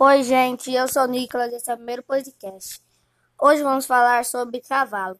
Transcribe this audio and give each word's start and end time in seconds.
Oi, 0.00 0.22
gente, 0.22 0.72
eu 0.72 0.86
sou 0.86 1.02
o 1.02 1.06
Nicolas, 1.06 1.52
esse 1.52 1.68
é 1.68 1.74
o 1.74 1.76
primeiro 1.76 2.04
podcast. 2.04 2.80
Hoje 3.36 3.64
vamos 3.64 3.84
falar 3.84 4.24
sobre 4.24 4.60
cavalo. 4.60 5.18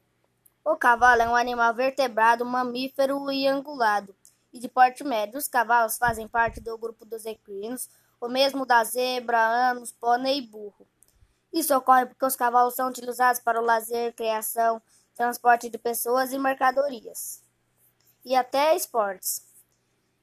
O 0.65 0.77
cavalo 0.77 1.21
é 1.21 1.29
um 1.29 1.35
animal 1.35 1.75
vertebrado, 1.75 2.47
mamífero 2.47 3.29
e 3.33 3.49
angulado, 3.49 4.15
e 4.53 4.61
de 4.61 4.69
porte 4.69 5.03
médio. 5.03 5.37
Os 5.37 5.49
cavalos 5.49 5.99
fazem 5.99 6.29
parte 6.29 6.61
do 6.61 6.79
grupo 6.79 7.05
dos 7.05 7.27
equinos, 7.27 7.91
o 8.21 8.29
mesmo 8.29 8.65
da 8.65 8.85
zebra, 8.85 9.41
anos, 9.41 9.91
pônei 9.91 10.39
e 10.39 10.47
burro. 10.47 10.87
Isso 11.53 11.77
ocorre 11.77 12.07
porque 12.07 12.25
os 12.25 12.37
cavalos 12.37 12.77
são 12.77 12.89
utilizados 12.89 13.41
para 13.41 13.61
o 13.61 13.65
lazer, 13.65 14.15
criação, 14.15 14.81
transporte 15.13 15.69
de 15.69 15.77
pessoas 15.77 16.33
e 16.33 16.39
mercadorias, 16.39 17.43
e 18.25 18.37
até 18.37 18.77
esportes. 18.77 19.45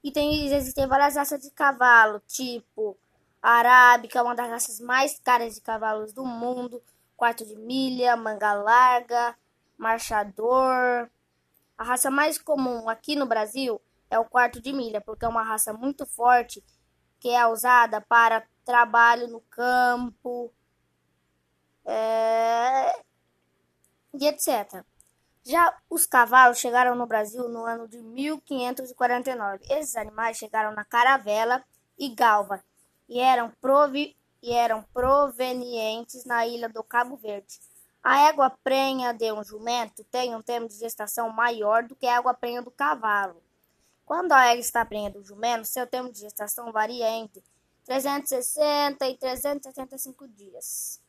E 0.01 0.13
tem, 0.13 0.47
existem 0.47 0.87
várias 0.87 1.17
raças 1.17 1.41
de 1.41 1.51
cavalo, 1.51 2.21
tipo 2.25 2.97
arábica, 3.45 4.23
uma 4.23 4.35
das 4.35 4.49
raças 4.49 4.79
mais 4.79 5.19
caras 5.19 5.55
de 5.55 5.61
cavalos 5.61 6.11
do 6.11 6.25
mundo, 6.25 6.81
quarto 7.15 7.45
de 7.45 7.55
milha, 7.55 8.15
manga 8.15 8.53
larga, 8.53 9.37
marchador. 9.77 11.09
A 11.77 11.83
raça 11.83 12.09
mais 12.09 12.39
comum 12.39 12.89
aqui 12.89 13.15
no 13.15 13.25
Brasil 13.27 13.79
é 14.09 14.17
o 14.17 14.25
quarto 14.25 14.59
de 14.59 14.73
milha, 14.73 14.99
porque 14.99 15.25
é 15.25 15.27
uma 15.27 15.43
raça 15.43 15.73
muito 15.73 16.05
forte 16.05 16.63
que 17.19 17.29
é 17.29 17.45
usada 17.47 18.01
para 18.01 18.47
trabalho 18.63 19.27
no 19.27 19.41
campo 19.41 20.51
é... 21.85 22.99
e 24.13 24.27
etc. 24.27 24.83
Já 25.43 25.77
os 25.87 26.07
cavalos 26.07 26.57
chegaram 26.57 26.95
no 26.95 27.05
Brasil 27.05 27.47
no 27.47 27.63
ano 27.63 27.87
de 27.87 28.01
1549. 28.01 29.63
Esses 29.69 29.95
animais 29.95 30.37
chegaram 30.37 30.71
na 30.73 30.83
Caravela 30.83 31.63
e 31.97 32.09
Galva, 32.09 32.63
e 33.07 33.19
eram, 33.19 33.51
provi 33.61 34.15
e 34.41 34.51
eram 34.51 34.83
provenientes 34.93 36.25
na 36.25 36.45
ilha 36.45 36.69
do 36.69 36.83
Cabo 36.83 37.15
Verde. 37.15 37.59
A 38.03 38.27
égua 38.27 38.51
prenha 38.63 39.11
de 39.13 39.31
um 39.31 39.43
jumento 39.43 40.03
tem 40.05 40.35
um 40.35 40.41
tempo 40.41 40.67
de 40.67 40.75
gestação 40.75 41.29
maior 41.29 41.83
do 41.83 41.95
que 41.95 42.05
a 42.05 42.17
égua 42.17 42.33
prenha 42.33 42.61
do 42.61 42.69
cavalo. 42.69 43.41
Quando 44.05 44.31
a 44.31 44.45
égua 44.45 44.59
está 44.59 44.85
prenha 44.85 45.09
do 45.09 45.23
jumento, 45.23 45.65
seu 45.65 45.87
tempo 45.87 46.11
de 46.11 46.19
gestação 46.19 46.71
varia 46.71 47.09
entre 47.09 47.43
360 47.85 49.07
e 49.07 49.17
375 49.17 50.27
dias. 50.27 51.01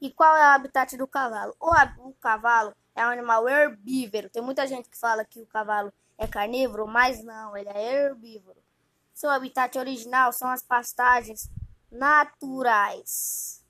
E 0.00 0.10
qual 0.12 0.36
é 0.36 0.40
o 0.40 0.50
habitat 0.50 0.96
do 0.96 1.08
cavalo? 1.08 1.56
O, 1.58 1.70
o 2.08 2.14
cavalo 2.14 2.72
é 2.94 3.04
um 3.04 3.10
animal 3.10 3.48
herbívoro. 3.48 4.30
Tem 4.30 4.42
muita 4.42 4.66
gente 4.66 4.88
que 4.88 4.96
fala 4.96 5.24
que 5.24 5.40
o 5.40 5.46
cavalo 5.46 5.92
é 6.16 6.28
carnívoro, 6.28 6.86
mas 6.86 7.24
não, 7.24 7.56
ele 7.56 7.68
é 7.68 8.04
herbívoro. 8.04 8.61
Seu 9.22 9.30
habitat 9.30 9.78
original 9.78 10.32
são 10.32 10.50
as 10.50 10.64
pastagens 10.64 11.48
naturais. 11.88 13.64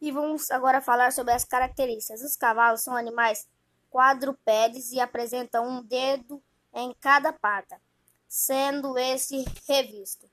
E 0.00 0.10
vamos 0.10 0.50
agora 0.50 0.80
falar 0.80 1.12
sobre 1.12 1.34
as 1.34 1.44
características. 1.44 2.22
Os 2.22 2.36
cavalos 2.36 2.80
são 2.80 2.96
animais 2.96 3.46
quadrupédes 3.90 4.92
e 4.92 4.98
apresentam 4.98 5.68
um 5.68 5.82
dedo 5.82 6.42
em 6.72 6.94
cada 6.98 7.34
pata, 7.34 7.78
sendo 8.26 8.96
esse 8.96 9.44
revisto 9.68 10.26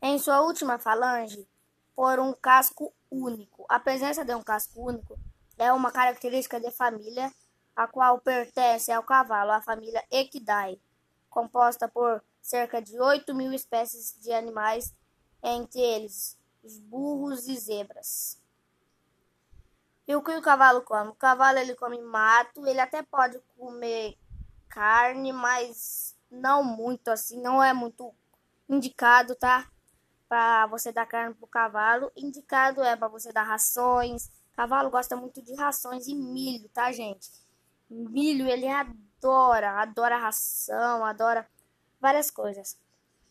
em 0.00 0.20
sua 0.20 0.42
última 0.42 0.78
falange 0.78 1.48
por 1.96 2.20
um 2.20 2.32
casco 2.32 2.94
único. 3.10 3.66
A 3.68 3.80
presença 3.80 4.24
de 4.24 4.36
um 4.36 4.42
casco 4.44 4.80
único 4.80 5.18
é 5.58 5.72
uma 5.72 5.90
característica 5.90 6.60
de 6.60 6.70
família 6.70 7.34
a 7.74 7.88
qual 7.88 8.20
pertence 8.20 8.92
ao 8.92 9.02
cavalo, 9.02 9.50
a 9.50 9.60
família 9.60 10.04
Equidae, 10.12 10.80
composta 11.28 11.88
por 11.88 12.22
cerca 12.46 12.80
de 12.80 12.98
8 13.00 13.34
mil 13.34 13.52
espécies 13.52 14.16
de 14.20 14.32
animais, 14.32 14.94
entre 15.42 15.80
eles 15.80 16.38
os 16.62 16.78
burros 16.78 17.48
e 17.48 17.56
zebras. 17.56 18.40
E 20.06 20.14
o 20.14 20.22
que 20.22 20.30
o 20.30 20.40
cavalo 20.42 20.82
come? 20.82 21.10
O 21.10 21.14
cavalo 21.14 21.58
ele 21.58 21.74
come 21.74 22.00
mato, 22.00 22.64
ele 22.64 22.78
até 22.78 23.02
pode 23.02 23.40
comer 23.58 24.16
carne, 24.68 25.32
mas 25.32 26.16
não 26.30 26.62
muito 26.62 27.08
assim, 27.08 27.40
não 27.40 27.60
é 27.60 27.72
muito 27.72 28.14
indicado, 28.68 29.34
tá? 29.34 29.68
Para 30.28 30.66
você 30.66 30.92
dar 30.92 31.06
carne 31.06 31.34
pro 31.34 31.48
cavalo, 31.48 32.12
indicado 32.16 32.80
é 32.80 32.94
para 32.94 33.08
você 33.08 33.32
dar 33.32 33.42
rações. 33.42 34.26
O 34.52 34.56
cavalo 34.56 34.88
gosta 34.88 35.16
muito 35.16 35.42
de 35.42 35.52
rações 35.54 36.06
e 36.06 36.14
milho, 36.14 36.68
tá, 36.68 36.92
gente? 36.92 37.28
Milho 37.90 38.46
ele 38.46 38.68
adora, 38.68 39.80
adora 39.80 40.16
ração, 40.16 41.04
adora 41.04 41.48
várias 42.00 42.30
coisas. 42.30 42.76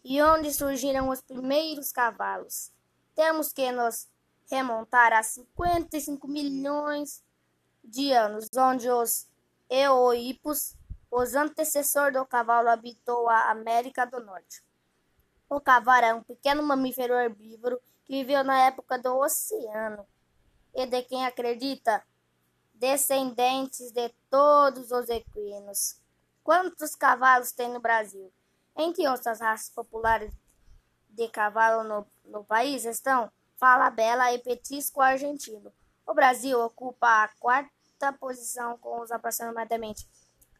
E 0.03 0.21
onde 0.21 0.53
surgiram 0.53 1.09
os 1.09 1.21
primeiros 1.21 1.91
cavalos? 1.91 2.71
Temos 3.15 3.51
que 3.51 3.71
nos 3.71 4.07
remontar 4.49 5.13
a 5.13 5.23
55 5.23 6.27
milhões 6.27 7.23
de 7.83 8.11
anos, 8.11 8.49
onde 8.55 8.89
os 8.89 9.27
eoipos, 9.69 10.75
os 11.09 11.33
antecessores 11.33 12.13
do 12.13 12.25
cavalo, 12.25 12.69
habitou 12.69 13.29
a 13.29 13.49
América 13.49 14.05
do 14.05 14.19
Norte. 14.19 14.63
O 15.49 15.59
cavalo 15.59 16.05
é 16.05 16.13
um 16.13 16.23
pequeno 16.23 16.61
mamífero 16.63 17.13
herbívoro 17.13 17.79
que 18.03 18.13
viveu 18.13 18.43
na 18.43 18.65
época 18.65 18.97
do 18.97 19.15
oceano 19.17 20.05
e 20.73 20.85
de 20.85 21.01
quem 21.03 21.25
acredita 21.25 22.03
descendentes 22.73 23.91
de 23.91 24.09
todos 24.29 24.91
os 24.91 25.09
equinos. 25.09 25.99
Quantos 26.43 26.95
cavalos 26.95 27.51
tem 27.51 27.69
no 27.69 27.79
Brasil? 27.79 28.31
Entre 28.77 29.07
outras 29.07 29.39
raças 29.39 29.69
populares 29.69 30.33
de 31.09 31.29
cavalo 31.29 31.83
no, 31.83 32.05
no 32.25 32.43
país 32.43 32.85
estão 32.85 33.31
Falabella 33.57 34.31
e 34.33 34.39
Petisco 34.39 34.99
argentino. 35.01 35.71
O 36.05 36.13
Brasil 36.13 36.59
ocupa 36.59 37.23
a 37.23 37.29
quarta 37.39 38.11
posição 38.19 38.77
com 38.77 38.99
os 39.01 39.11
aproximadamente 39.11 40.05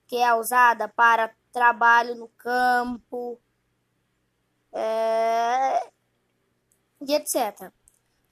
que 0.07 0.17
é 0.17 0.33
usada 0.35 0.89
para 0.89 1.33
trabalho 1.53 2.15
no 2.15 2.27
campo 2.27 3.39
é... 4.73 5.89
e 7.01 7.13
etc. 7.13 7.71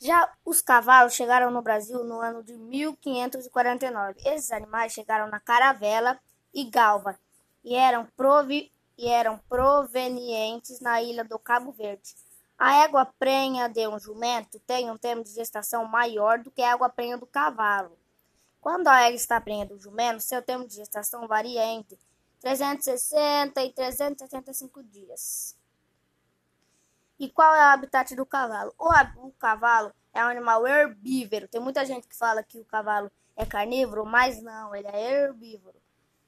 Já 0.02 0.32
os 0.46 0.62
cavalos 0.62 1.14
chegaram 1.14 1.52
no 1.52 1.62
Brasil 1.62 2.06
no 2.06 2.22
ano 2.22 2.42
de 2.42 2.54
1549. 2.54 4.22
Esses 4.26 4.50
animais 4.52 4.94
chegaram 4.94 5.28
na 5.28 5.42
Caravela 5.42 6.18
e 6.54 6.64
Galva 6.64 7.20
e 7.64 7.76
eram, 7.76 8.06
provi 8.16 8.72
e 8.98 9.08
eram 9.10 9.38
provenientes 9.50 10.80
na 10.80 11.02
ilha 11.02 11.26
do 11.26 11.38
Cabo 11.38 11.74
Verde. 11.74 12.16
A 12.58 12.84
égua 12.84 13.06
prenha 13.06 13.68
de 13.68 13.88
um 13.90 14.00
jumento 14.00 14.58
tem 14.62 14.90
um 14.90 14.98
tempo 14.98 15.24
de 15.24 15.32
gestação 15.32 15.84
maior 15.86 16.40
do 16.40 16.50
que 16.50 16.62
a 16.62 16.72
égua 16.72 16.90
prenha 16.90 17.18
do 17.18 17.26
cavalo. 17.26 17.98
Quando 18.62 18.88
a 18.88 19.02
égua 19.02 19.16
está 19.16 19.40
prenha 19.42 19.66
do 19.66 19.78
jumento, 19.78 20.22
seu 20.22 20.42
tempo 20.42 20.66
de 20.66 20.76
gestação 20.76 21.28
varia 21.28 21.66
entre 21.66 22.00
360 22.40 23.64
e 23.64 23.74
375 23.74 24.82
dias. 24.84 25.59
E 27.20 27.30
qual 27.30 27.54
é 27.54 27.60
o 27.60 27.74
habitat 27.74 28.16
do 28.16 28.26
cavalo? 28.26 28.74
O, 28.78 28.90
o 29.28 29.32
cavalo 29.34 29.94
é 30.14 30.24
um 30.24 30.30
animal 30.30 30.66
herbívoro. 30.66 31.50
Tem 31.50 31.60
muita 31.60 31.86
gente 31.86 32.08
que 32.08 32.16
fala 32.16 32.42
que 32.42 32.60
o 32.60 32.66
cavalo 32.66 33.12
é 33.36 33.46
carnívoro, 33.46 34.06
mas 34.06 34.42
não, 34.42 34.74
ele 34.74 34.88
é 34.88 35.24
herbívoro. 35.24 35.82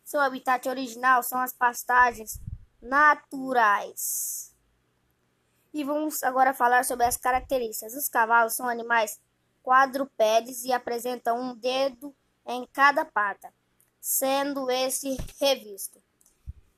Seu 0.03 0.19
habitat 0.19 0.67
original 0.67 1.23
são 1.23 1.39
as 1.39 1.53
pastagens 1.53 2.41
naturais. 2.81 4.53
E 5.73 5.83
vamos 5.85 6.21
agora 6.23 6.53
falar 6.53 6.83
sobre 6.83 7.05
as 7.05 7.15
características. 7.15 7.95
Os 7.95 8.09
cavalos 8.09 8.53
são 8.53 8.67
animais 8.67 9.17
quadrupédes 9.63 10.65
e 10.65 10.73
apresentam 10.73 11.39
um 11.39 11.55
dedo 11.55 12.13
em 12.45 12.67
cada 12.73 13.05
pata, 13.05 13.53
sendo 14.01 14.69
esse 14.69 15.15
revisto 15.39 16.03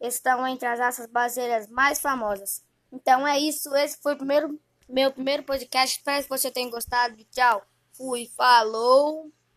estão 0.00 0.46
entre 0.46 0.66
as 0.66 0.78
raças 0.78 1.06
brasileiras 1.06 1.68
mais 1.68 2.00
famosas. 2.00 2.62
Então 2.92 3.26
é 3.26 3.38
isso, 3.38 3.74
esse 3.74 3.98
foi 4.02 4.14
o 4.14 4.18
primeiro, 4.18 4.60
meu 4.88 5.12
primeiro 5.12 5.42
podcast. 5.42 5.98
Espero 5.98 6.22
que 6.22 6.28
você 6.28 6.50
tenha 6.50 6.70
gostado. 6.70 7.16
Tchau, 7.30 7.62
fui, 7.92 8.30
falou! 8.36 9.32